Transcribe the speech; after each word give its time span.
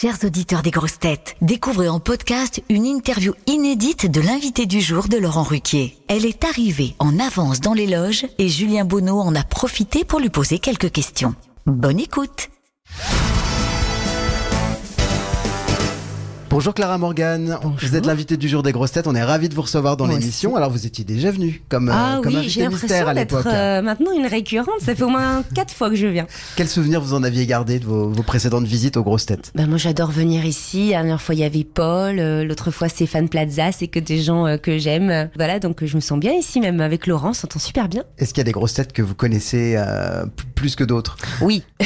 Chers 0.00 0.24
auditeurs 0.24 0.62
des 0.62 0.70
grosses 0.70 0.98
têtes, 0.98 1.36
découvrez 1.42 1.90
en 1.90 2.00
podcast 2.00 2.62
une 2.70 2.86
interview 2.86 3.34
inédite 3.46 4.10
de 4.10 4.22
l'invité 4.22 4.64
du 4.64 4.80
jour 4.80 5.08
de 5.08 5.18
Laurent 5.18 5.42
Ruquier. 5.42 5.94
Elle 6.08 6.24
est 6.24 6.42
arrivée 6.44 6.94
en 7.00 7.18
avance 7.18 7.60
dans 7.60 7.74
les 7.74 7.86
loges 7.86 8.24
et 8.38 8.48
Julien 8.48 8.86
Bonneau 8.86 9.20
en 9.20 9.34
a 9.34 9.42
profité 9.42 10.04
pour 10.04 10.18
lui 10.18 10.30
poser 10.30 10.58
quelques 10.58 10.90
questions. 10.90 11.34
Bonne 11.66 12.00
écoute 12.00 12.48
Bonjour 16.50 16.74
Clara 16.74 16.98
Morgan, 16.98 17.56
vous 17.80 17.94
êtes 17.94 18.06
l'invitée 18.06 18.36
du 18.36 18.48
jour 18.48 18.64
des 18.64 18.72
grosses 18.72 18.90
têtes, 18.90 19.06
on 19.06 19.14
est 19.14 19.22
ravis 19.22 19.48
de 19.48 19.54
vous 19.54 19.62
recevoir 19.62 19.96
dans 19.96 20.06
l'émission. 20.08 20.56
Alors 20.56 20.68
vous 20.68 20.84
étiez 20.84 21.04
déjà 21.04 21.30
venu 21.30 21.62
comme, 21.68 21.88
euh, 21.88 21.92
Ah 21.94 22.18
comme 22.24 22.34
oui, 22.34 22.48
j'ai 22.48 22.64
invité 22.64 22.86
mystère 22.86 23.06
l'impression 23.06 23.08
à 23.08 23.14
d'être 23.14 23.36
l'époque. 23.36 23.52
euh, 23.54 23.82
maintenant 23.82 24.10
une 24.12 24.26
récurrente. 24.26 24.80
Ça 24.80 24.96
fait 24.96 25.04
au 25.04 25.08
moins 25.08 25.44
quatre 25.54 25.72
fois 25.72 25.88
que 25.90 25.94
je 25.94 26.08
viens. 26.08 26.26
Quel 26.56 26.68
souvenir 26.68 27.00
vous 27.00 27.14
en 27.14 27.22
aviez 27.22 27.46
gardé 27.46 27.78
de 27.78 27.84
vos, 27.84 28.10
vos 28.10 28.22
précédentes 28.24 28.64
visites 28.66 28.96
aux 28.96 29.04
grosses 29.04 29.26
têtes? 29.26 29.52
Ben 29.54 29.68
moi, 29.68 29.78
j'adore 29.78 30.10
venir 30.10 30.44
ici. 30.44 30.86
La 30.90 30.96
dernière 30.98 31.22
fois, 31.22 31.36
il 31.36 31.40
y 31.40 31.44
avait 31.44 31.62
Paul. 31.62 32.18
euh, 32.18 32.44
L'autre 32.44 32.72
fois, 32.72 32.88
Stéphane 32.88 33.28
Plaza. 33.28 33.70
C'est 33.70 33.86
que 33.86 34.00
des 34.00 34.20
gens 34.20 34.46
euh, 34.46 34.56
que 34.56 34.76
j'aime. 34.76 35.30
Voilà, 35.36 35.60
donc 35.60 35.82
euh, 35.84 35.86
je 35.86 35.94
me 35.94 36.00
sens 36.00 36.18
bien 36.18 36.32
ici, 36.32 36.58
même 36.60 36.80
avec 36.80 37.06
Laurent. 37.06 37.30
On 37.30 37.34
s'entend 37.34 37.60
super 37.60 37.88
bien. 37.88 38.02
Est-ce 38.18 38.34
qu'il 38.34 38.38
y 38.40 38.42
a 38.42 38.44
des 38.44 38.52
grosses 38.52 38.74
têtes 38.74 38.92
que 38.92 39.02
vous 39.02 39.14
connaissez 39.14 39.74
euh, 39.76 40.24
plus 40.56 40.74
que 40.74 40.82
d'autres? 40.82 41.16
Oui. 41.40 41.62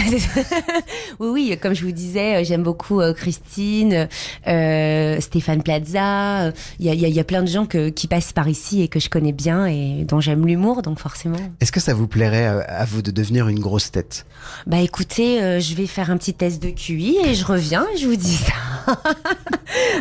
oui, 1.21 1.29
oui. 1.51 1.59
Comme 1.61 1.75
je 1.75 1.85
vous 1.85 1.93
disais, 1.93 2.37
euh, 2.37 2.45
j'aime 2.45 2.63
beaucoup 2.63 3.01
euh, 3.01 3.13
Christine, 3.13 4.09
euh, 4.47 5.21
Stéphane 5.21 5.63
Plaza. 5.63 6.53
Il 6.79 6.87
y, 6.87 6.91
a, 6.91 6.95
y 6.95 7.05
a- 7.05 7.09
y 7.09 7.21
a 7.21 7.25
plein 7.25 7.43
de 7.43 7.49
gens 7.49 7.67
que, 7.67 7.89
qui 7.89 8.07
passent 8.09 8.33
par 8.33 8.49
ici 8.49 8.83
et 8.83 8.89
que 8.89 9.01
je 9.01 9.09
connais 9.09 9.33
bien 9.33 9.67
et 9.67 10.05
dont 10.07 10.21
j'aime 10.21 10.47
l'humour. 10.47 10.83
Donc 10.83 10.99
forcément. 10.99 11.39
Est-ce 11.61 11.73
que 11.73 11.81
ça 11.81 11.95
vous 11.95 12.07
plairait 12.07 12.47
à 12.47 12.85
vous 12.85 13.03
de 13.03 13.11
devenir 13.11 13.49
une 13.49 13.61
grosse 13.61 13.91
tête? 13.91 14.27
Bah 14.67 14.81
écoutez, 14.81 15.43
euh, 15.43 15.61
je 15.61 15.75
vais 15.75 15.87
faire 15.87 16.11
un 16.11 16.17
petit 16.17 16.35
test 16.35 16.63
de 16.63 16.71
QI 16.71 17.17
et 17.25 17.35
je 17.35 17.45
reviens 17.45 17.87
et 17.95 17.99
je 17.99 18.07
vous 18.07 18.17
dis 18.17 18.37
ça. 18.37 18.53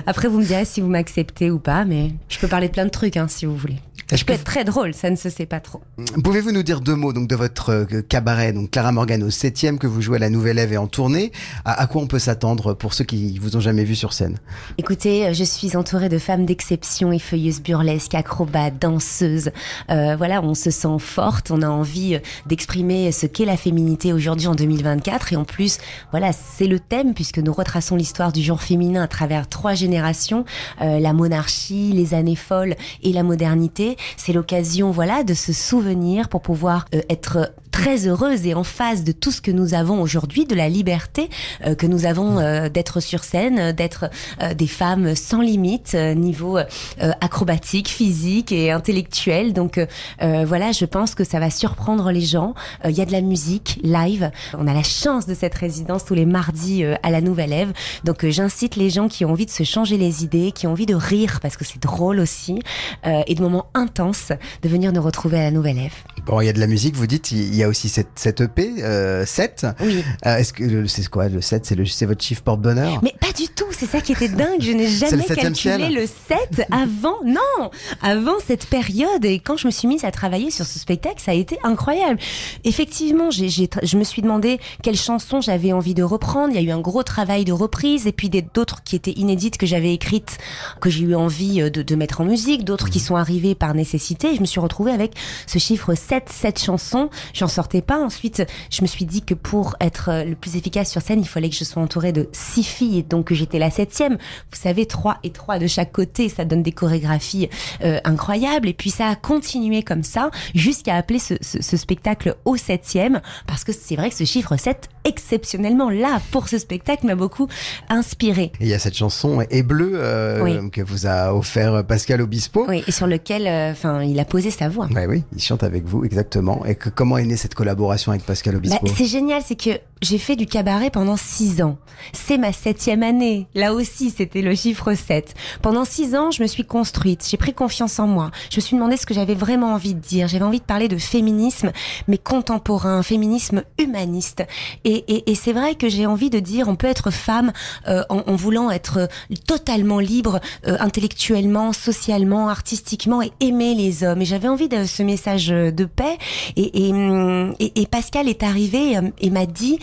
Après, 0.06 0.28
vous 0.28 0.40
me 0.40 0.46
direz 0.46 0.66
si 0.66 0.82
vous 0.82 0.88
m'acceptez 0.88 1.50
ou 1.52 1.60
pas, 1.60 1.86
mais 1.86 2.12
je 2.30 2.38
peux 2.40 2.48
parler 2.48 2.68
de 2.68 2.74
plein 2.74 2.86
de 2.86 2.90
trucs 2.90 3.18
hein, 3.18 3.28
si 3.30 3.46
vous 3.46 3.56
voulez. 3.56 3.78
Peux 4.08 4.18
que 4.18 4.32
être 4.34 4.44
très 4.44 4.64
drôle, 4.64 4.94
ça 4.94 5.10
ne 5.10 5.16
se 5.16 5.30
sait 5.30 5.46
pas 5.46 5.60
trop. 5.60 5.82
Pouvez-vous 6.24 6.52
nous 6.52 6.64
dire 6.64 6.82
deux 6.82 6.96
mots 6.96 7.14
donc 7.14 7.28
de 7.28 7.36
votre 7.36 7.70
euh, 7.72 8.02
cabaret, 8.02 8.54
donc 8.54 8.72
Clara 8.72 8.92
Morgan 8.92 9.24
au 9.24 9.30
7 9.30 9.54
que 9.80 9.88
vous 9.88 10.02
jouez 10.02 10.18
à 10.18 10.20
la 10.20 10.30
Nouvelle 10.30 10.60
Ève 10.60 10.74
et 10.74 10.78
en 10.78 10.88
tournée 10.88 11.32
à, 11.66 11.82
à 11.82 11.88
quoi 11.88 12.02
on 12.02 12.08
peut 12.08 12.20
s'attendre 12.20 12.74
pour 12.74 12.94
ceux 12.94 13.04
qui 13.04 13.38
vous 13.40 13.56
ont 13.56 13.60
jamais 13.60 13.84
vu 13.84 13.96
sur 13.96 14.14
scène? 14.14 14.40
Écoutez, 14.78 15.28
euh, 15.28 15.34
je 15.34 15.44
suis 15.44 15.76
entourée 15.78 16.10
de 16.10 16.18
femmes 16.18 16.46
d'exception, 16.46 17.12
effeuilleuses 17.12 17.62
burlesques, 17.62 18.16
acrobates, 18.16 18.80
danseuses. 18.80 19.52
Euh, 19.90 20.16
voilà, 20.18 20.42
on 20.42 20.54
se 20.54 20.72
sent 20.72 21.00
forte, 21.00 21.52
on 21.52 21.62
a 21.62 21.68
envie 21.68 22.20
d'exprimer 22.46 23.12
ce 23.12 23.26
qu'est 23.26 23.46
la 23.46 23.58
féminité 23.58 24.14
aujourd'hui 24.14 24.48
en 24.48 24.56
2024. 24.56 25.34
Et 25.34 25.36
en 25.36 25.46
plus, 25.46 25.78
voilà, 26.12 26.32
c'est 26.34 26.68
le 26.68 26.80
thème 26.80 27.14
puisque 27.14 27.40
nous 27.40 27.54
retraçons 27.54 27.96
l'histoire 27.96 28.32
du 28.32 28.42
genre 28.42 28.62
féminin 28.62 29.04
à 29.04 29.08
travers 29.08 29.48
trois 29.48 29.74
générations, 29.74 30.46
euh, 30.82 31.00
la 31.00 31.14
monarchie, 31.14 31.92
les 31.94 32.14
années 32.14 32.36
folles 32.36 32.76
et 33.02 33.14
la 33.14 33.24
modernité. 33.24 33.93
C'est 34.18 34.34
l'occasion, 34.34 34.92
voilà, 34.92 35.24
de 35.24 35.34
se 35.34 35.54
souvenir 35.54 36.30
pour 36.30 36.42
pouvoir 36.42 36.86
euh, 36.94 37.02
être 37.10 37.54
très 37.74 38.08
heureuse 38.08 38.46
et 38.46 38.54
en 38.54 38.64
phase 38.64 39.04
de 39.04 39.12
tout 39.12 39.32
ce 39.32 39.42
que 39.42 39.50
nous 39.50 39.74
avons 39.74 40.00
aujourd'hui, 40.00 40.46
de 40.46 40.54
la 40.54 40.70
liberté 40.70 41.30
euh, 41.66 41.74
que 41.74 41.88
nous 41.88 42.06
avons 42.06 42.38
euh, 42.38 42.70
d'être 42.70 43.00
sur 43.00 43.24
scène, 43.24 43.60
euh, 43.60 43.74
d'être 43.74 44.12
des 44.56 44.68
femmes 44.68 45.16
sans 45.16 45.42
limite, 45.42 45.96
niveau 45.96 46.60
acrobatique, 47.00 47.90
physique 47.90 48.52
et 48.52 48.72
intellectuel. 48.72 49.54
Donc 49.54 49.80
voilà, 50.20 50.72
je 50.72 50.86
pense 50.86 51.16
que 51.16 51.24
ça 51.24 51.40
va 51.40 51.50
surprendre 51.50 52.12
les 52.12 52.22
gens. 52.22 52.54
Il 52.86 52.92
y 52.92 53.02
a 53.02 53.06
de 53.06 53.12
la 53.12 53.22
musique 53.22 53.80
live. 53.82 54.30
On 54.58 54.68
a 54.68 54.74
la 54.74 54.84
chance 54.84 55.26
de 55.26 55.34
cette 55.34 55.56
résidence 55.56 56.06
tous 56.06 56.14
les 56.14 56.28
mardis 56.28 56.84
à 57.02 57.10
la 57.10 57.22
Nouvelle 57.22 57.54
Ève. 57.54 57.74
Donc 58.04 58.28
j'incite 58.28 58.76
les 58.76 58.92
gens 58.92 59.08
qui 59.08 59.26
ont 59.26 59.32
envie 59.32 59.48
de 59.48 59.52
se 59.52 59.64
changer 59.64 59.98
les 59.98 60.24
idées, 60.24 60.52
qui 60.52 60.68
ont 60.68 60.72
envie 60.72 60.86
de 60.86 60.96
rire 60.96 61.40
parce 61.42 61.58
que 61.58 61.66
c'est 61.66 61.82
drôle 61.82 62.20
aussi, 62.20 62.60
et 63.06 63.34
de 63.34 63.42
moments 63.42 63.66
intenses, 63.74 64.32
de 64.62 64.70
venir 64.70 64.92
nous 64.94 65.02
retrouver 65.02 65.40
à 65.40 65.44
la 65.44 65.52
Nouvelle 65.52 65.80
Ève. 65.80 65.96
Bon, 66.26 66.40
il 66.42 66.46
y 66.46 66.50
a 66.50 66.54
de 66.54 66.60
la 66.60 66.68
musique, 66.68 66.96
vous 66.96 67.08
dites, 67.08 67.32
il 67.32 67.56
y 67.56 67.63
a 67.63 67.63
aussi 67.68 67.90
cette, 67.90 68.10
cette 68.16 68.42
EP, 68.42 68.84
euh, 68.84 69.26
7. 69.26 69.66
Oui. 69.82 70.04
Euh, 70.26 70.38
Est-ce 70.38 70.54
que 70.54 70.86
c'est 70.88 71.08
quoi 71.08 71.30
le 71.30 71.42
7 71.42 71.66
C'est 71.66 71.76
le 71.76 71.86
c'est 71.86 72.06
votre 72.06 72.24
chiffre 72.24 72.42
porte-bonheur? 72.44 73.00
Mais 73.04 73.14
pas 73.20 73.32
du 73.34 73.48
tout, 73.50 73.63
c'est 73.84 73.98
ça 73.98 74.02
qui 74.02 74.14
était 74.14 74.30
dingue. 74.30 74.62
Je 74.62 74.72
n'ai 74.72 74.88
jamais 74.88 75.24
calculé 75.26 75.54
ciel 75.56 75.94
le 75.94 76.06
7 76.06 76.68
avant, 76.72 77.18
non, 77.26 77.70
avant 78.02 78.36
cette 78.46 78.66
période. 78.68 79.26
Et 79.26 79.40
quand 79.40 79.58
je 79.58 79.68
me 79.68 79.72
suis 79.72 79.88
mise 79.88 80.06
à 80.06 80.12
travailler 80.12 80.52
sur 80.52 80.66
ce 80.66 80.80
spectacle, 80.80 81.22
ça 81.22 81.32
a 81.32 81.34
été 81.34 81.58
incroyable. 81.64 82.20
Effectivement, 82.64 83.30
je 83.30 83.98
me 83.98 84.04
suis 84.04 84.22
demandé 84.22 84.60
quelles 84.82 84.98
chansons 84.98 85.42
j'avais 85.42 85.74
envie 85.74 85.94
de 85.94 86.04
reprendre. 86.04 86.54
Il 86.54 86.62
y 86.62 86.66
a 86.66 86.68
eu 86.70 86.72
un 86.72 86.80
gros 86.80 87.04
travail 87.04 87.44
de 87.44 87.52
reprise 87.52 88.08
et 88.08 88.14
puis 88.14 88.30
d'autres 88.30 88.84
qui 88.84 88.96
étaient 88.96 89.12
inédites 89.12 89.58
que 89.58 89.66
j'avais 89.66 89.94
écrites, 89.94 90.38
que 90.80 90.90
j'ai 90.90 91.04
eu 91.04 91.16
envie 91.16 91.62
euh, 91.62 91.70
de, 91.70 91.82
de 91.82 91.96
mettre 91.96 92.22
en 92.22 92.26
musique, 92.26 92.64
d'autres 92.64 92.90
qui 92.90 93.00
sont 93.00 93.16
arrivées 93.16 93.56
par 93.56 93.74
nécessité. 93.74 94.32
Et 94.32 94.36
je 94.36 94.42
me 94.42 94.46
suis 94.46 94.62
retrouvée 94.62 94.92
avec 94.92 95.14
ce 95.46 95.60
chiffre 95.60 95.94
7, 95.94 96.30
7 96.30 96.60
chansons. 96.60 97.10
J'en 97.34 97.48
sortais 97.50 97.82
pas. 97.82 98.00
Ensuite, 98.00 98.44
je 98.70 98.82
me 98.82 98.88
suis 98.88 99.06
dit 99.06 99.24
que 99.24 99.34
pour 99.34 99.76
être 99.82 100.10
euh, 100.10 100.24
le 100.24 100.36
plus 100.36 100.56
efficace 100.56 100.90
sur 100.90 101.02
scène, 101.02 101.20
il 101.20 101.28
fallait 101.28 101.50
que 101.50 101.56
je 101.56 101.66
sois 101.66 101.84
entourée 101.84 102.14
de 102.14 102.30
six 102.32 102.64
filles. 102.64 103.04
Donc, 103.04 103.34
j'étais 103.34 103.60
la 103.60 103.73
septième. 103.74 104.14
Vous 104.14 104.60
savez, 104.62 104.86
trois 104.86 105.18
et 105.24 105.32
trois 105.32 105.60
de 105.60 105.68
chaque 105.68 105.92
côté, 105.92 106.30
ça 106.30 106.46
donne 106.46 106.64
des 106.64 106.72
chorégraphies 106.72 107.50
euh, 107.84 108.00
incroyables. 108.06 108.68
Et 108.70 108.74
puis, 108.74 108.90
ça 108.90 109.08
a 109.08 109.16
continué 109.16 109.84
comme 109.84 110.04
ça 110.04 110.30
jusqu'à 110.56 110.96
appeler 110.96 111.20
ce, 111.20 111.34
ce- 111.42 111.62
ce 111.62 111.76
spectacle 111.78 112.36
au 112.46 112.56
septième. 112.56 113.22
Parce 113.48 113.64
que 113.64 113.72
c'est 113.74 113.96
vrai 113.96 114.10
que 114.10 114.16
ce 114.16 114.24
chiffre 114.24 114.56
7, 114.56 114.90
exceptionnellement 115.04 115.90
là, 115.90 116.22
pour 116.32 116.48
ce 116.48 116.58
spectacle, 116.58 117.06
m'a 117.06 117.16
beaucoup 117.16 117.48
inspiré. 117.90 118.52
Il 118.60 118.68
y 118.68 118.74
a 118.74 118.80
cette 118.80 118.96
chanson 118.96 119.42
Et 119.50 119.64
bleu 119.64 119.92
euh, 119.96 120.42
Oui. 120.42 120.70
que 120.72 120.82
vous 120.82 121.08
a 121.08 121.34
offert 121.34 121.84
Pascal 121.86 122.22
Obispo. 122.22 122.66
Oui, 122.68 122.84
et 122.88 122.92
sur 122.92 123.08
lequel, 123.08 123.48
euh, 123.48 123.72
enfin, 123.72 124.02
il 124.04 124.20
a 124.20 124.26
posé 124.26 124.52
sa 124.52 124.70
voix. 124.70 124.88
Ouais, 124.94 125.06
oui, 125.06 125.24
il 125.36 125.42
chante 125.42 125.64
avec 125.64 125.86
vous, 125.86 126.04
exactement. 126.06 126.66
Et 126.66 126.76
que, 126.76 126.90
comment 126.90 127.18
est 127.18 127.26
née 127.26 127.38
cette 127.38 127.56
collaboration 127.56 128.12
avec 128.12 128.26
Pascal 128.26 128.54
Bah, 128.56 128.60
Obispo? 128.60 128.88
c'est 128.96 129.06
génial, 129.06 129.42
c'est 129.46 129.56
que 129.56 129.72
j'ai 130.02 130.18
fait 130.18 130.36
du 130.36 130.46
cabaret 130.46 130.90
pendant 130.90 131.16
six 131.18 131.62
ans. 131.62 131.78
C'est 132.12 132.38
ma 132.38 132.52
septième 132.52 133.04
année. 133.04 133.48
Là 133.56 133.63
aussi, 133.72 134.10
c'était 134.10 134.42
le 134.42 134.56
chiffre 134.56 134.94
7. 134.94 135.36
Pendant 135.62 135.86
six 135.86 136.16
ans, 136.16 136.32
je 136.32 136.42
me 136.42 136.48
suis 136.48 136.66
construite. 136.66 137.26
J'ai 137.30 137.38
pris 137.38 137.54
confiance 137.54 138.00
en 138.00 138.08
moi. 138.08 138.32
Je 138.50 138.58
me 138.58 138.62
suis 138.62 138.76
demandé 138.76 138.98
ce 138.98 139.06
que 139.06 139.14
j'avais 139.14 139.36
vraiment 139.36 139.74
envie 139.74 139.94
de 139.94 140.00
dire. 140.00 140.28
J'avais 140.28 140.44
envie 140.44 140.60
de 140.60 140.66
parler 140.66 140.88
de 140.88 140.98
féminisme, 140.98 141.72
mais 142.08 142.18
contemporain, 142.18 143.04
féminisme 143.04 143.64
humaniste. 143.78 144.44
Et, 144.84 145.24
c'est 145.36 145.54
vrai 145.54 145.76
que 145.76 145.90
j'ai 145.90 146.06
envie 146.06 146.30
de 146.30 146.40
dire, 146.40 146.68
on 146.68 146.76
peut 146.76 146.88
être 146.88 147.12
femme 147.12 147.52
euh, 147.88 148.04
en, 148.10 148.36
voulant 148.36 148.72
être 148.72 148.98
euh, 148.98 149.36
totalement 149.46 150.00
libre, 150.00 150.40
euh, 150.68 150.78
intellectuellement, 150.80 151.74
socialement, 151.74 152.50
artistiquement, 152.50 153.22
et 153.22 153.32
aimer 153.40 153.76
les 153.76 154.04
hommes. 154.04 154.22
Et 154.22 154.26
j'avais 154.26 154.48
envie 154.48 154.70
de 154.70 154.86
ce 154.86 155.04
message 155.04 155.48
de 155.48 155.86
paix. 155.86 156.18
Hum, 156.58 157.54
et, 157.60 157.88
Pascal 157.88 158.28
est 158.28 158.42
arrivé 158.42 158.98
et 159.20 159.30
m'a 159.30 159.46
dit 159.46 159.78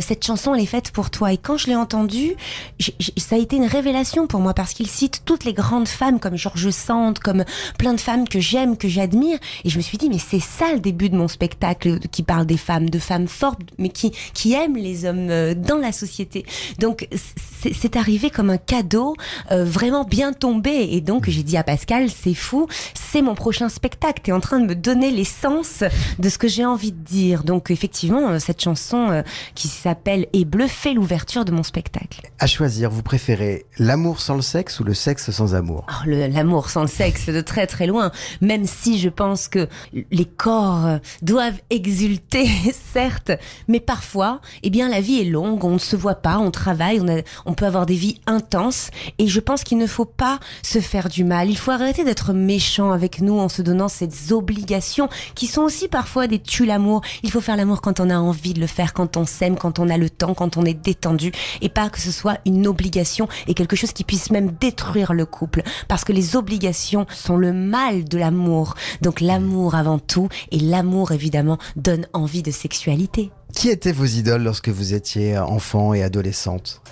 cette 0.00 0.24
chanson 0.24 0.54
elle 0.54 0.62
est 0.62 0.66
faite 0.66 0.90
pour 0.90 1.10
toi. 1.10 1.32
Et 1.32 1.36
quand 1.36 1.56
je 1.56 1.68
l'ai 1.68 1.76
entendue, 1.76 2.34
ça 3.16 3.36
a 3.36 3.38
été 3.38 3.56
une 3.56 3.66
révélation 3.66 4.26
pour 4.26 4.40
moi 4.40 4.54
parce 4.54 4.72
qu'il 4.72 4.88
cite 4.88 5.22
toutes 5.24 5.44
les 5.44 5.52
grandes 5.52 5.88
femmes 5.88 6.20
comme 6.20 6.36
Georges 6.36 6.70
Sand, 6.70 7.18
comme 7.18 7.44
plein 7.78 7.94
de 7.94 8.00
femmes 8.00 8.28
que 8.28 8.40
j'aime, 8.40 8.76
que 8.76 8.88
j'admire. 8.88 9.38
Et 9.64 9.70
je 9.70 9.76
me 9.76 9.82
suis 9.82 9.98
dit 9.98 10.08
mais 10.08 10.18
c'est 10.18 10.40
ça 10.40 10.72
le 10.72 10.80
début 10.80 11.08
de 11.08 11.16
mon 11.16 11.28
spectacle 11.28 11.98
qui 12.10 12.22
parle 12.22 12.46
des 12.46 12.56
femmes, 12.56 12.90
de 12.90 12.98
femmes 12.98 13.28
fortes, 13.28 13.60
mais 13.78 13.88
qui 13.88 14.12
qui 14.32 14.52
aiment 14.52 14.76
les 14.76 15.04
hommes 15.04 15.30
euh, 15.30 15.54
dans 15.54 15.78
la 15.78 15.92
société. 15.92 16.44
Donc 16.78 17.08
c'est 17.80 17.96
arrivé 17.96 18.30
comme 18.30 18.50
un 18.50 18.58
cadeau 18.58 19.14
euh, 19.50 19.64
vraiment 19.64 20.04
bien 20.04 20.32
tombé. 20.32 20.88
Et 20.92 21.00
donc 21.00 21.28
j'ai 21.28 21.42
dit 21.42 21.56
à 21.56 21.62
Pascal 21.62 22.08
c'est 22.10 22.34
fou, 22.34 22.68
c'est 22.94 23.22
mon 23.22 23.34
prochain 23.34 23.68
spectacle. 23.68 24.22
T'es 24.22 24.32
en 24.32 24.40
train 24.40 24.60
de 24.60 24.66
me 24.66 24.74
donner 24.74 25.10
l'essence 25.10 25.84
de 26.18 26.28
ce 26.28 26.38
que 26.38 26.48
j'ai 26.48 26.64
envie 26.64 26.92
de 26.92 27.04
dire. 27.04 27.44
Donc 27.44 27.70
effectivement, 27.70 28.30
euh, 28.30 28.38
cette 28.38 28.62
chanson 28.62 29.22
qui 29.54 29.68
s'appelle 29.68 30.26
Et 30.32 30.44
bleu 30.44 30.66
fait 30.66 30.94
l'ouverture 30.94 31.44
de 31.44 31.52
mon 31.52 31.62
spectacle. 31.62 32.22
À 32.38 32.46
choisir, 32.46 32.90
vous 32.94 33.02
préférez 33.02 33.66
l'amour 33.78 34.20
sans 34.20 34.36
le 34.36 34.42
sexe 34.42 34.78
ou 34.80 34.84
le 34.84 34.94
sexe 34.94 35.30
sans 35.32 35.54
amour? 35.54 35.84
Oh, 35.90 36.08
L'amour 36.08 36.70
sans 36.70 36.82
le 36.82 36.86
sexe 36.88 37.26
de 37.28 37.40
très 37.40 37.66
très 37.66 37.86
loin, 37.88 38.12
même 38.40 38.66
si 38.66 38.98
je 38.98 39.08
pense 39.08 39.48
que 39.48 39.68
les 40.12 40.24
corps 40.24 40.98
doivent 41.20 41.60
exulter, 41.70 42.48
certes, 42.92 43.32
mais 43.68 43.80
parfois, 43.80 44.40
eh 44.62 44.70
bien, 44.70 44.88
la 44.88 45.00
vie 45.00 45.20
est 45.20 45.24
longue, 45.24 45.64
on 45.64 45.72
ne 45.72 45.78
se 45.78 45.96
voit 45.96 46.14
pas, 46.14 46.38
on 46.38 46.50
travaille, 46.52 47.00
on, 47.00 47.08
a- 47.08 47.22
on 47.46 47.54
peut 47.54 47.66
avoir 47.66 47.84
des 47.84 47.96
vies 47.96 48.20
intenses, 48.26 48.90
et 49.18 49.26
je 49.26 49.40
pense 49.40 49.64
qu'il 49.64 49.78
ne 49.78 49.86
faut 49.88 50.04
pas 50.04 50.38
se 50.62 50.78
faire 50.80 51.08
du 51.08 51.24
mal. 51.24 51.50
Il 51.50 51.58
faut 51.58 51.72
arrêter 51.72 52.04
d'être 52.04 52.32
méchant 52.32 52.92
avec 52.92 53.20
nous 53.20 53.38
en 53.40 53.48
se 53.48 53.60
donnant 53.62 53.88
ces 53.88 54.32
obligations 54.32 55.08
qui 55.34 55.48
sont 55.48 55.62
aussi 55.62 55.88
parfois 55.88 56.28
des 56.28 56.38
tues 56.38 56.64
l'amour. 56.66 57.00
Il 57.24 57.30
faut 57.32 57.40
faire 57.40 57.56
l'amour 57.56 57.80
quand 57.82 57.98
on 57.98 58.08
a 58.08 58.16
envie 58.18 58.54
de 58.54 58.60
le 58.60 58.68
faire, 58.68 58.92
quand 58.92 59.16
on 59.16 59.26
s'aime, 59.26 59.56
quand 59.56 59.80
on 59.80 59.88
a 59.90 59.98
le 59.98 60.10
temps, 60.10 60.34
quand 60.34 60.56
on 60.56 60.64
est 60.64 60.74
détendu, 60.74 61.32
et 61.60 61.68
pas 61.68 61.90
que 61.90 62.00
ce 62.00 62.12
soit 62.12 62.38
une 62.46 62.66
obligation 62.68 62.83
et 63.46 63.54
quelque 63.54 63.76
chose 63.76 63.92
qui 63.92 64.04
puisse 64.04 64.30
même 64.30 64.52
détruire 64.60 65.12
le 65.12 65.26
couple. 65.26 65.62
Parce 65.88 66.04
que 66.04 66.12
les 66.12 66.36
obligations 66.36 67.06
sont 67.10 67.36
le 67.36 67.52
mal 67.52 68.04
de 68.04 68.18
l'amour. 68.18 68.74
Donc 69.02 69.20
l'amour 69.20 69.74
avant 69.74 69.98
tout, 69.98 70.28
et 70.50 70.58
l'amour 70.58 71.12
évidemment 71.12 71.58
donne 71.76 72.06
envie 72.12 72.42
de 72.42 72.50
sexualité. 72.50 73.30
Qui 73.54 73.70
étaient 73.70 73.92
vos 73.92 74.04
idoles 74.04 74.42
lorsque 74.42 74.68
vous 74.68 74.94
étiez 74.94 75.38
enfant 75.38 75.94
et 75.94 76.02
adolescente? 76.02 76.82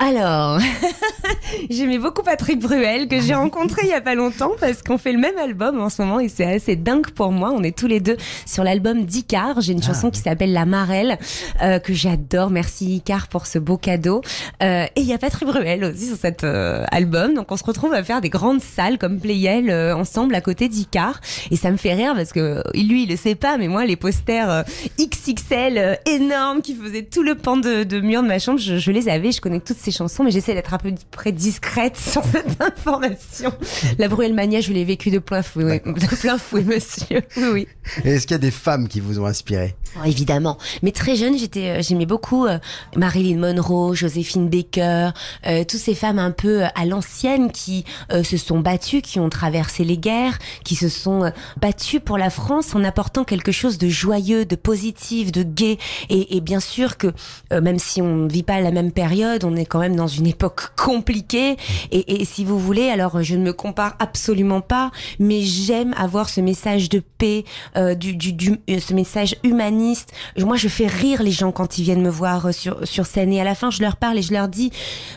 Alors, 0.00 0.60
j'aimais 1.70 1.98
beaucoup 1.98 2.22
Patrick 2.22 2.60
Bruel 2.60 3.08
que 3.08 3.20
j'ai 3.20 3.34
rencontré 3.34 3.80
il 3.82 3.88
y 3.88 3.92
a 3.94 4.00
pas 4.00 4.14
longtemps 4.14 4.52
parce 4.60 4.80
qu'on 4.82 4.96
fait 4.96 5.10
le 5.12 5.18
même 5.18 5.36
album 5.38 5.80
en 5.80 5.88
ce 5.88 6.00
moment 6.02 6.20
et 6.20 6.28
c'est 6.28 6.44
assez 6.44 6.76
dingue 6.76 7.10
pour 7.10 7.32
moi. 7.32 7.50
On 7.52 7.64
est 7.64 7.76
tous 7.76 7.88
les 7.88 7.98
deux 7.98 8.16
sur 8.46 8.62
l'album 8.62 9.04
d'Icar. 9.04 9.60
J'ai 9.60 9.72
une 9.72 9.82
chanson 9.82 10.06
Ah. 10.08 10.10
qui 10.12 10.20
s'appelle 10.20 10.52
La 10.52 10.66
Marelle 10.66 11.18
euh, 11.62 11.80
que 11.80 11.92
j'adore. 11.94 12.50
Merci 12.50 12.96
Icar 12.96 13.26
pour 13.26 13.46
ce 13.46 13.58
beau 13.58 13.76
cadeau. 13.76 14.20
Euh, 14.62 14.84
et 14.94 15.00
il 15.00 15.06
y 15.06 15.12
a 15.12 15.18
Patrick 15.18 15.48
Bruel 15.48 15.82
aussi 15.84 16.06
sur 16.06 16.16
cet 16.16 16.44
euh, 16.44 16.84
album. 16.92 17.34
Donc 17.34 17.50
on 17.50 17.56
se 17.56 17.64
retrouve 17.64 17.92
à 17.92 18.04
faire 18.04 18.20
des 18.20 18.30
grandes 18.30 18.60
salles 18.62 18.98
comme 18.98 19.18
Playel 19.18 19.72
ensemble 19.94 20.36
à 20.36 20.40
côté 20.40 20.68
d'Icar. 20.68 21.20
Et 21.50 21.56
ça 21.56 21.72
me 21.72 21.76
fait 21.76 21.94
rire 21.94 22.12
parce 22.14 22.32
que 22.32 22.62
lui 22.72 23.02
il 23.02 23.08
le 23.08 23.16
sait 23.16 23.34
pas, 23.34 23.58
mais 23.58 23.66
moi 23.66 23.84
les 23.84 23.96
posters 23.96 24.62
XXL 24.96 25.98
énormes 26.06 26.62
qui 26.62 26.76
faisaient 26.76 27.02
tout 27.02 27.24
le 27.24 27.34
pan 27.34 27.56
de, 27.56 27.82
de 27.82 28.00
mur 28.00 28.22
de 28.22 28.28
ma 28.28 28.38
chambre, 28.38 28.60
je, 28.60 28.78
je 28.78 28.90
les 28.92 29.08
avais. 29.08 29.32
Je 29.32 29.40
connais 29.40 29.58
toutes 29.58 29.76
ces 29.78 29.87
chansons, 29.90 30.24
mais 30.24 30.30
j'essaie 30.30 30.54
d'être 30.54 30.74
un 30.74 30.78
peu 30.78 30.92
près 31.10 31.32
discrète 31.32 31.96
sur 31.96 32.22
cette 32.24 32.60
information. 32.62 33.52
La 33.98 34.08
Bruel 34.08 34.34
Mania, 34.34 34.60
je 34.60 34.72
l'ai 34.72 34.84
vécu 34.84 35.10
de 35.10 35.18
plein 35.18 35.42
fouet, 35.42 35.82
oui. 35.84 35.92
de 35.92 36.16
plein 36.16 36.38
fouet, 36.38 36.62
monsieur. 36.62 37.22
Oui, 37.36 37.44
oui. 37.52 37.68
Et 38.04 38.10
Est-ce 38.14 38.26
qu'il 38.26 38.32
y 38.32 38.34
a 38.34 38.38
des 38.38 38.50
femmes 38.50 38.88
qui 38.88 39.00
vous 39.00 39.20
ont 39.20 39.26
inspiré? 39.26 39.76
Oh, 39.96 40.04
évidemment. 40.04 40.58
Mais 40.82 40.92
très 40.92 41.14
jeune, 41.16 41.38
j'étais, 41.38 41.78
euh, 41.78 41.82
j'aimais 41.82 42.06
beaucoup 42.06 42.46
euh, 42.46 42.58
Marilyn 42.96 43.38
Monroe, 43.38 43.94
Joséphine 43.94 44.48
Baker, 44.48 45.10
euh, 45.46 45.64
toutes 45.64 45.80
ces 45.80 45.94
femmes 45.94 46.18
un 46.18 46.30
peu 46.30 46.64
à 46.74 46.84
l'ancienne 46.84 47.52
qui 47.52 47.84
euh, 48.12 48.22
se 48.22 48.36
sont 48.36 48.60
battues, 48.60 49.02
qui 49.02 49.20
ont 49.20 49.28
traversé 49.28 49.84
les 49.84 49.98
guerres, 49.98 50.38
qui 50.64 50.74
se 50.74 50.88
sont 50.88 51.32
battues 51.60 52.00
pour 52.00 52.18
la 52.18 52.30
France 52.30 52.74
en 52.74 52.82
apportant 52.84 53.24
quelque 53.24 53.52
chose 53.52 53.78
de 53.78 53.88
joyeux, 53.88 54.44
de 54.44 54.56
positif, 54.56 55.32
de 55.32 55.42
gai. 55.42 55.78
Et, 56.10 56.36
et 56.36 56.40
bien 56.40 56.60
sûr 56.60 56.96
que 56.96 57.12
euh, 57.52 57.60
même 57.60 57.78
si 57.78 58.02
on 58.02 58.16
ne 58.16 58.28
vit 58.28 58.42
pas 58.42 58.60
la 58.60 58.70
même 58.70 58.92
période, 58.92 59.44
on 59.44 59.56
est 59.56 59.66
quand 59.66 59.77
même 59.78 59.96
dans 59.96 60.06
une 60.06 60.26
époque 60.26 60.74
compliquée. 60.76 61.56
Et, 61.90 62.24
si 62.24 62.44
vous 62.44 62.58
voulez, 62.58 62.88
alors 62.90 63.22
je 63.22 63.36
ne 63.36 63.42
me 63.42 63.52
compare 63.52 63.94
absolument 63.98 64.60
pas, 64.60 64.90
mais 65.18 65.42
j'aime 65.42 65.94
avoir 65.96 66.28
ce 66.28 66.40
message 66.40 66.88
de 66.88 67.00
paix, 67.18 67.44
euh, 67.76 67.94
du, 67.94 68.14
du, 68.16 68.32
du- 68.32 68.60
euh, 68.70 68.78
ce 68.80 68.94
message 68.94 69.36
humaniste. 69.44 70.12
Moi, 70.38 70.56
je 70.56 70.68
fais 70.68 70.86
rire 70.86 71.22
les 71.22 71.30
gens 71.30 71.52
quand 71.52 71.78
ils 71.78 71.84
viennent 71.84 72.02
me 72.02 72.10
voir 72.10 72.46
euh, 72.46 72.52
sur, 72.52 72.86
sur 72.86 73.06
scène. 73.06 73.32
Et 73.32 73.40
à 73.40 73.44
la 73.44 73.54
fin, 73.54 73.70
je 73.70 73.82
leur 73.82 73.96
parle 73.96 74.18
et 74.18 74.22
je 74.22 74.32
leur 74.32 74.48
dis, 74.48 74.70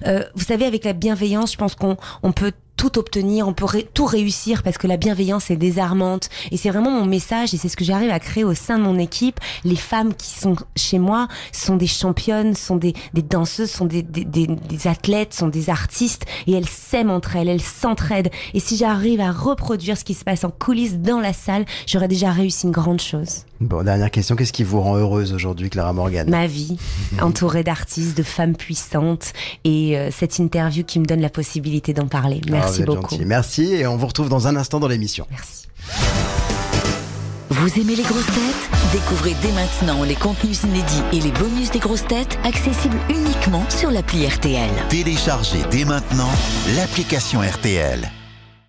euh, 0.08 0.24
vous 0.36 0.44
savez, 0.46 0.66
avec 0.66 0.86
la 0.86 0.94
bienveillance, 0.94 1.52
je 1.54 1.58
pense 1.58 1.76
qu'on 1.76 1.98
on 2.24 2.32
peut 2.32 2.52
tout 2.82 2.98
obtenir, 2.98 3.48
on 3.48 3.54
peut 3.54 3.68
tout 3.94 4.06
réussir 4.06 4.64
parce 4.64 4.80
que 4.80 4.88
la 4.88 4.98
bienveillance 4.98 5.52
est 5.52 5.56
désarmante. 5.56 6.30
Et 6.50 6.58
c'est 6.58 6.72
vraiment 6.72 6.90
mon 6.90 7.06
message 7.06 7.54
et 7.54 7.58
c'est 7.58 7.70
ce 7.70 7.78
que 7.78 7.86
j'arrive 7.86 8.10
à 8.10 8.20
créer 8.20 8.44
au 8.44 8.56
sein 8.56 8.80
de 8.80 8.84
mon 8.84 8.98
équipe. 8.98 9.40
Les 9.64 9.76
femmes 9.76 10.16
qui 10.16 10.32
sont 10.32 10.56
chez 10.76 10.98
moi 10.98 11.28
sont 11.52 11.76
des 11.76 11.86
championnes, 11.86 12.56
sont 12.56 12.78
des, 12.78 12.96
danseuses, 13.14 13.70
sont 13.70 13.86
des, 13.86 14.02
des 14.02 14.88
athlètes, 14.88 15.36
sont 15.36 15.48
des 15.48 15.70
artistes 15.70 16.26
et 16.48 16.54
elles 16.54 16.68
s'aiment 16.68 17.12
entre 17.12 17.36
elles, 17.36 17.50
elles 17.50 17.62
s'entraident. 17.62 18.32
Et 18.56 18.60
si 18.60 18.78
j'arrive 18.78 19.22
à 19.22 19.32
reproduire 19.32 19.96
ce 19.96 20.04
qui 20.04 20.16
se 20.16 20.24
passe 20.24 20.44
en 20.44 20.50
coulisses 20.50 20.98
dans 20.98 21.20
la 21.20 21.34
salle, 21.34 21.66
j'aurais 21.86 22.08
déjà 22.08 22.32
réussi 22.32 22.66
une 22.66 22.72
grande 22.72 23.00
chose. 23.00 23.46
Bon, 23.62 23.84
dernière 23.84 24.10
question, 24.10 24.36
qu'est-ce 24.36 24.52
qui 24.52 24.64
vous 24.64 24.82
rend 24.82 24.98
heureuse 24.98 25.34
aujourd'hui, 25.34 25.70
Clara 25.70 25.94
Morgan 25.94 26.28
Ma 26.28 26.48
vie, 26.48 26.78
entourée 27.22 27.64
d'artistes, 27.64 28.18
de 28.18 28.24
femmes 28.24 28.56
puissantes 28.56 29.34
et 29.64 29.98
euh, 29.98 30.10
cette 30.12 30.40
interview 30.40 30.84
qui 30.84 31.00
me 31.00 31.06
donne 31.06 31.22
la 31.22 31.30
possibilité 31.30 31.94
d'en 31.94 32.08
parler. 32.08 32.42
Ah, 32.48 32.52
Merci 32.52 32.84
beaucoup. 32.84 33.16
gentil. 33.16 33.26
Merci 33.26 33.74
et 33.76 33.86
on 33.86 33.98
vous 33.98 34.08
retrouve 34.08 34.30
dans 34.30 34.48
un 34.48 34.56
instant 34.56 34.80
dans 34.80 34.88
l'émission. 34.88 35.28
Merci. 35.30 35.68
Vous 37.52 37.80
aimez 37.80 37.96
les 37.96 38.04
grosses 38.04 38.26
têtes? 38.26 38.70
Découvrez 38.94 39.36
dès 39.44 39.52
maintenant 39.52 40.04
les 40.04 40.16
contenus 40.16 40.64
inédits 40.64 41.04
et 41.14 41.20
les 41.20 41.32
bonus 41.32 41.70
des 41.70 41.80
grosses 41.80 42.08
têtes 42.08 42.40
accessibles 42.44 42.98
uniquement 43.10 43.64
sur 43.70 43.92
l'appli 43.92 44.26
RTL. 44.26 44.72
Téléchargez 44.90 45.60
dès 45.70 45.86
maintenant 45.86 46.32
l'application 46.76 47.42
RTL. 47.42 48.10